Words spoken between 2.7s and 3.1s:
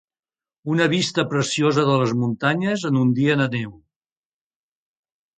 en